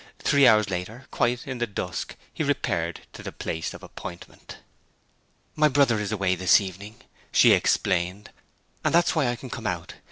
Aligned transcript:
Three 0.17 0.47
hours 0.47 0.71
later, 0.71 1.05
quite 1.11 1.45
in 1.45 1.59
the 1.59 1.67
dusk, 1.67 2.15
he 2.33 2.43
repaired 2.43 3.01
to 3.13 3.21
the 3.21 3.31
place 3.31 3.71
of 3.71 3.83
appointment. 3.83 4.57
'My 5.55 5.67
brother 5.67 5.99
is 5.99 6.11
away 6.11 6.33
this 6.33 6.59
evening,' 6.59 7.01
she 7.31 7.51
explained, 7.53 8.31
'and 8.83 8.95
that's 8.95 9.13
why 9.13 9.27
I 9.27 9.35
can 9.35 9.51
come 9.51 9.67
out. 9.67 9.93